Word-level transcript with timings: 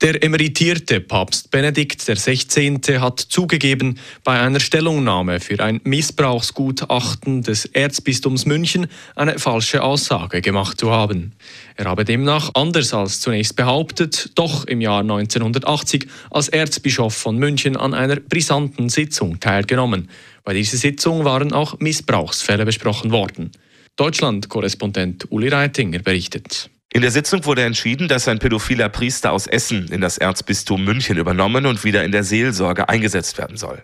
Der 0.00 0.22
emeritierte 0.22 1.00
Papst 1.00 1.50
Benedikt 1.50 2.00
XVI. 2.00 2.78
hat 3.00 3.18
zugegeben, 3.18 3.98
bei 4.22 4.38
einer 4.38 4.60
Stellungnahme 4.60 5.40
für 5.40 5.58
ein 5.58 5.80
Missbrauchsgutachten 5.82 7.42
des 7.42 7.64
Erzbistums 7.64 8.46
München 8.46 8.86
eine 9.16 9.40
falsche 9.40 9.82
Aussage 9.82 10.40
gemacht 10.40 10.78
zu 10.78 10.92
haben. 10.92 11.32
Er 11.74 11.86
habe 11.86 12.04
demnach, 12.04 12.52
anders 12.54 12.94
als 12.94 13.20
zunächst 13.20 13.56
behauptet, 13.56 14.30
doch 14.36 14.66
im 14.66 14.80
Jahr 14.80 15.00
1980 15.00 16.06
als 16.30 16.48
Erzbischof 16.48 17.16
von 17.16 17.36
München 17.36 17.76
an 17.76 17.92
einer 17.92 18.20
brisanten 18.20 18.90
Sitzung 18.90 19.40
teilgenommen. 19.40 20.08
Bei 20.44 20.54
dieser 20.54 20.76
Sitzung 20.76 21.24
waren 21.24 21.52
auch 21.52 21.80
Missbrauchsfälle 21.80 22.64
besprochen 22.64 23.10
worden. 23.10 23.50
Deutschland-Korrespondent 23.96 25.26
Uli 25.32 25.48
Reitinger 25.48 25.98
berichtet. 25.98 26.70
In 26.90 27.02
der 27.02 27.10
Sitzung 27.10 27.44
wurde 27.44 27.64
entschieden, 27.64 28.08
dass 28.08 28.28
ein 28.28 28.38
pädophiler 28.38 28.88
Priester 28.88 29.32
aus 29.32 29.46
Essen 29.46 29.88
in 29.88 30.00
das 30.00 30.16
Erzbistum 30.16 30.82
München 30.82 31.18
übernommen 31.18 31.66
und 31.66 31.84
wieder 31.84 32.02
in 32.02 32.12
der 32.12 32.24
Seelsorge 32.24 32.88
eingesetzt 32.88 33.36
werden 33.36 33.58
soll. 33.58 33.82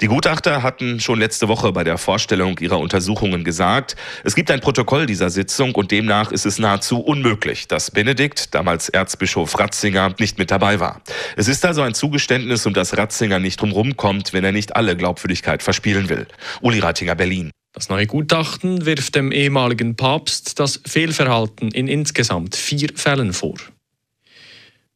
Die 0.00 0.06
Gutachter 0.06 0.62
hatten 0.62 0.98
schon 0.98 1.18
letzte 1.18 1.48
Woche 1.48 1.72
bei 1.72 1.84
der 1.84 1.98
Vorstellung 1.98 2.58
ihrer 2.58 2.78
Untersuchungen 2.78 3.44
gesagt, 3.44 3.94
es 4.24 4.34
gibt 4.34 4.50
ein 4.50 4.60
Protokoll 4.60 5.04
dieser 5.04 5.28
Sitzung 5.28 5.74
und 5.74 5.90
demnach 5.90 6.32
ist 6.32 6.46
es 6.46 6.58
nahezu 6.58 7.00
unmöglich, 7.00 7.68
dass 7.68 7.90
Benedikt, 7.90 8.54
damals 8.54 8.88
Erzbischof 8.88 9.58
Ratzinger, 9.58 10.14
nicht 10.18 10.38
mit 10.38 10.50
dabei 10.50 10.80
war. 10.80 11.02
Es 11.36 11.48
ist 11.48 11.62
also 11.66 11.82
ein 11.82 11.92
Zugeständnis, 11.92 12.64
um 12.64 12.72
das 12.72 12.96
Ratzinger 12.96 13.38
nicht 13.38 13.60
drumherum 13.60 13.98
kommt, 13.98 14.32
wenn 14.32 14.44
er 14.44 14.52
nicht 14.52 14.76
alle 14.76 14.96
Glaubwürdigkeit 14.96 15.62
verspielen 15.62 16.08
will. 16.08 16.26
Uli 16.62 16.78
Rattinger, 16.78 17.16
Berlin. 17.16 17.50
Das 17.76 17.90
neue 17.90 18.06
Gutachten 18.06 18.86
wirft 18.86 19.16
dem 19.16 19.32
ehemaligen 19.32 19.96
Papst 19.96 20.58
das 20.58 20.80
Fehlverhalten 20.86 21.70
in 21.70 21.88
insgesamt 21.88 22.56
vier 22.56 22.88
Fällen 22.94 23.34
vor. 23.34 23.56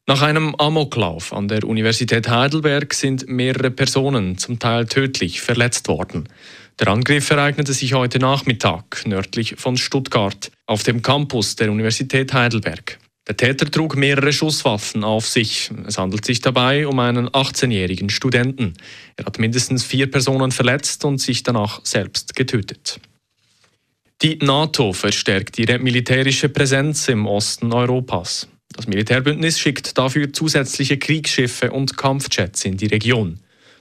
Nach 0.06 0.22
einem 0.22 0.54
Amoklauf 0.54 1.34
an 1.34 1.46
der 1.46 1.64
Universität 1.64 2.30
Heidelberg 2.30 2.94
sind 2.94 3.28
mehrere 3.28 3.70
Personen, 3.70 4.38
zum 4.38 4.58
Teil 4.58 4.86
tödlich, 4.86 5.42
verletzt 5.42 5.88
worden. 5.88 6.26
Der 6.78 6.88
Angriff 6.88 7.28
ereignete 7.28 7.74
sich 7.74 7.92
heute 7.92 8.18
Nachmittag 8.18 9.06
nördlich 9.06 9.56
von 9.58 9.76
Stuttgart 9.76 10.50
auf 10.64 10.82
dem 10.82 11.02
Campus 11.02 11.56
der 11.56 11.70
Universität 11.70 12.32
Heidelberg. 12.32 12.98
Der 13.30 13.36
Täter 13.36 13.70
trug 13.70 13.94
mehrere 13.94 14.32
Schusswaffen 14.32 15.04
auf 15.04 15.24
sich. 15.24 15.70
Es 15.86 15.98
handelt 15.98 16.24
sich 16.24 16.40
dabei 16.40 16.88
um 16.88 16.98
einen 16.98 17.28
18-jährigen 17.28 18.10
Studenten. 18.10 18.74
Er 19.14 19.26
hat 19.26 19.38
mindestens 19.38 19.84
vier 19.84 20.10
Personen 20.10 20.50
verletzt 20.50 21.04
und 21.04 21.20
sich 21.20 21.44
danach 21.44 21.80
selbst 21.84 22.34
getötet. 22.34 22.98
Die 24.20 24.36
NATO 24.42 24.92
verstärkt 24.92 25.60
ihre 25.60 25.78
militärische 25.78 26.48
Präsenz 26.48 27.06
im 27.06 27.24
Osten 27.26 27.72
Europas. 27.72 28.48
Das 28.74 28.88
Militärbündnis 28.88 29.60
schickt 29.60 29.96
dafür 29.96 30.32
zusätzliche 30.32 30.98
Kriegsschiffe 30.98 31.70
und 31.70 31.96
Kampfjets 31.96 32.64
in 32.64 32.78
die 32.78 32.86
Region. 32.86 33.38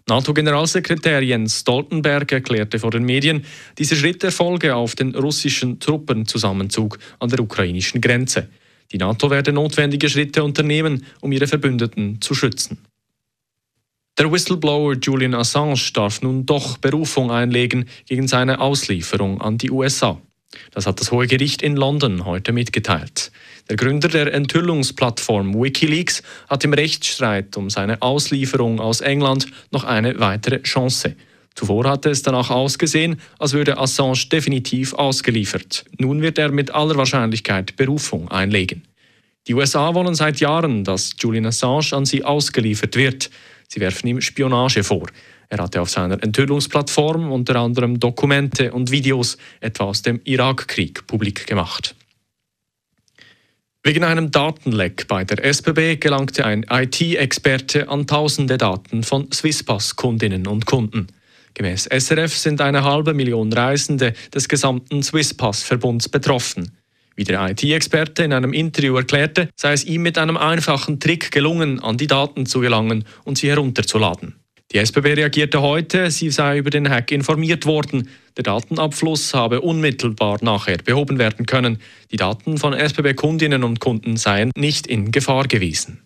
NATO-Generalsekretär 0.07 1.23
Jens 1.23 1.61
Stoltenberg 1.61 2.31
erklärte 2.31 2.77
vor 2.77 2.91
den 2.91 3.03
Medien, 3.03 3.43
dieser 3.79 3.95
Schritt 3.95 4.23
erfolge 4.23 4.75
auf 4.75 4.93
den 4.93 5.15
russischen 5.15 5.79
Truppenzusammenzug 5.79 6.99
an 7.17 7.29
der 7.29 7.39
ukrainischen 7.39 7.99
Grenze. 7.99 8.47
Die 8.91 8.97
NATO 8.97 9.29
werde 9.29 9.53
notwendige 9.53 10.09
Schritte 10.09 10.43
unternehmen, 10.43 11.05
um 11.21 11.31
ihre 11.31 11.47
Verbündeten 11.47 12.21
zu 12.21 12.33
schützen. 12.33 12.79
Der 14.17 14.31
Whistleblower 14.31 14.95
Julian 14.95 15.33
Assange 15.33 15.79
darf 15.93 16.21
nun 16.21 16.45
doch 16.45 16.77
Berufung 16.77 17.31
einlegen 17.31 17.87
gegen 18.05 18.27
seine 18.27 18.59
Auslieferung 18.59 19.39
an 19.39 19.57
die 19.57 19.71
USA. 19.71 20.19
Das 20.71 20.87
hat 20.87 20.99
das 20.99 21.11
Hohe 21.11 21.27
Gericht 21.27 21.61
in 21.61 21.75
London 21.75 22.25
heute 22.25 22.51
mitgeteilt. 22.51 23.31
Der 23.69 23.77
Gründer 23.77 24.07
der 24.07 24.33
Enthüllungsplattform 24.33 25.53
Wikileaks 25.53 26.23
hat 26.49 26.63
im 26.63 26.73
Rechtsstreit 26.73 27.55
um 27.55 27.69
seine 27.69 28.01
Auslieferung 28.01 28.79
aus 28.79 28.99
England 28.99 29.45
noch 29.71 29.83
eine 29.83 30.19
weitere 30.19 30.63
Chance. 30.63 31.15
Zuvor 31.59 31.89
hatte 31.89 32.09
es 32.09 32.21
danach 32.21 32.51
ausgesehen, 32.51 33.19
als 33.37 33.51
würde 33.51 33.77
Assange 33.77 34.29
definitiv 34.31 34.93
ausgeliefert. 34.93 35.83
Nun 35.97 36.21
wird 36.21 36.37
er 36.37 36.53
mit 36.53 36.71
aller 36.71 36.95
Wahrscheinlichkeit 36.95 37.75
Berufung 37.75 38.31
einlegen. 38.31 38.83
Die 39.45 39.53
USA 39.53 39.93
wollen 39.93 40.15
seit 40.15 40.39
Jahren, 40.39 40.85
dass 40.85 41.15
Julian 41.19 41.47
Assange 41.47 41.91
an 41.91 42.05
sie 42.05 42.23
ausgeliefert 42.23 42.95
wird. 42.95 43.29
Sie 43.67 43.81
werfen 43.81 44.07
ihm 44.07 44.21
Spionage 44.21 44.85
vor. 44.85 45.07
Er 45.49 45.57
hatte 45.57 45.81
auf 45.81 45.89
seiner 45.89 46.23
Enthüllungsplattform 46.23 47.29
unter 47.29 47.57
anderem 47.57 47.99
Dokumente 47.99 48.71
und 48.71 48.89
Videos 48.89 49.37
etwa 49.59 49.83
aus 49.83 50.01
dem 50.01 50.21
Irakkrieg 50.23 51.07
publik 51.07 51.45
gemacht. 51.45 51.93
Wegen 53.83 54.05
einem 54.05 54.31
Datenleck 54.31 55.09
bei 55.09 55.25
der 55.25 55.43
SBB 55.43 55.99
gelangte 55.99 56.45
ein 56.45 56.65
IT-Experte 56.69 57.89
an 57.89 58.07
tausende 58.07 58.57
Daten 58.57 59.03
von 59.03 59.29
Swisspass-Kundinnen 59.29 60.47
und 60.47 60.65
Kunden. 60.65 61.07
Gemäß 61.53 61.89
SRF 61.91 62.35
sind 62.35 62.61
eine 62.61 62.83
halbe 62.83 63.13
Million 63.13 63.51
Reisende 63.51 64.13
des 64.33 64.47
gesamten 64.47 65.03
Swisspass-Verbunds 65.03 66.09
betroffen. 66.09 66.71
Wie 67.15 67.25
der 67.25 67.49
IT-Experte 67.49 68.23
in 68.23 68.31
einem 68.31 68.53
Interview 68.53 68.95
erklärte, 68.95 69.49
sei 69.55 69.73
es 69.73 69.83
ihm 69.83 70.03
mit 70.03 70.17
einem 70.17 70.37
einfachen 70.37 71.01
Trick 71.01 71.31
gelungen, 71.31 71.79
an 71.81 71.97
die 71.97 72.07
Daten 72.07 72.45
zu 72.45 72.61
gelangen 72.61 73.03
und 73.25 73.37
sie 73.37 73.49
herunterzuladen. 73.49 74.35
Die 74.71 74.77
SBB 74.77 75.15
reagierte 75.15 75.61
heute, 75.61 76.11
sie 76.11 76.29
sei 76.29 76.59
über 76.59 76.69
den 76.69 76.87
Hack 76.89 77.11
informiert 77.11 77.65
worden. 77.65 78.07
Der 78.37 78.43
Datenabfluss 78.43 79.33
habe 79.33 79.61
unmittelbar 79.61 80.37
nachher 80.41 80.77
behoben 80.77 81.17
werden 81.17 81.47
können. 81.47 81.79
Die 82.11 82.17
Daten 82.17 82.59
von 82.59 82.73
SBB-Kundinnen 82.73 83.63
und 83.63 83.79
Kunden 83.79 84.15
seien 84.15 84.51
nicht 84.55 84.85
in 84.85 85.11
Gefahr 85.11 85.47
gewesen. 85.47 86.03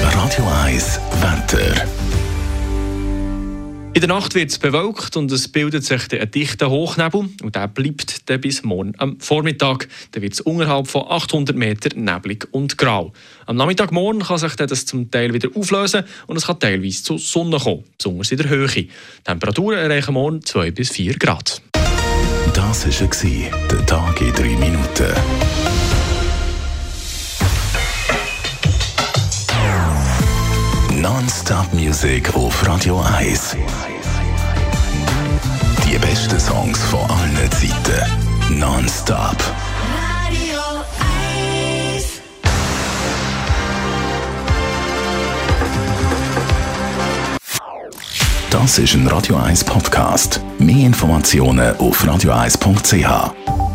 Radio 0.00 0.48
1 0.64 1.00
Wetter. 1.20 2.15
In 3.96 4.00
der 4.00 4.08
Nacht 4.08 4.34
wird 4.34 4.50
es 4.50 4.58
bewölkt 4.58 5.16
und 5.16 5.32
es 5.32 5.48
bildet 5.48 5.82
sich 5.82 6.12
ein 6.12 6.30
dichter 6.30 6.68
Hochnebel 6.68 7.30
und 7.42 7.54
der 7.54 7.66
bleibt 7.66 8.28
dann 8.28 8.42
bis 8.42 8.62
morgen 8.62 8.92
am 8.98 9.18
Vormittag. 9.20 9.88
Dann 10.10 10.22
wird 10.22 10.34
es 10.34 10.42
unterhalb 10.42 10.86
von 10.86 11.04
800 11.08 11.56
Meter 11.56 11.96
neblig 11.96 12.46
und 12.50 12.76
grau. 12.76 13.14
Am 13.46 13.56
Nachmittagmorgen 13.56 14.22
kann 14.22 14.36
sich 14.36 14.54
das 14.54 14.84
zum 14.84 15.10
Teil 15.10 15.32
wieder 15.32 15.48
auflösen 15.54 16.04
und 16.26 16.36
es 16.36 16.46
kann 16.46 16.60
teilweise 16.60 17.04
zur 17.04 17.18
Sonne 17.18 17.58
kommen, 17.58 17.84
besonders 17.96 18.30
in 18.32 18.36
der 18.36 18.50
Höhe. 18.50 18.68
Die 18.68 18.90
Temperaturen 19.24 19.78
erreichen 19.78 20.12
morgen 20.12 20.44
2 20.44 20.72
bis 20.72 20.90
4 20.90 21.14
Grad. 21.14 21.62
Das 22.52 22.86
war 22.86 23.50
der 23.70 23.86
Tag 23.86 24.20
in 24.20 24.32
3 24.34 24.42
Minuten. 24.42 26.15
Non-Stop-Musik 31.00 32.34
auf 32.34 32.66
Radio 32.66 33.04
1. 33.18 33.54
Die 35.86 35.98
besten 35.98 36.40
Songs 36.40 36.82
von 36.84 37.00
allen 37.10 37.50
Zeiten. 37.50 38.58
Non-Stop. 38.58 39.36
Radio 39.92 40.58
1. 41.92 42.20
Das 48.50 48.78
ist 48.78 48.94
ein 48.94 49.06
Radio 49.08 49.36
1 49.36 49.64
Podcast. 49.64 50.40
Mehr 50.58 50.86
Informationen 50.86 51.76
auf 51.76 52.02
radio1.ch. 52.02 53.65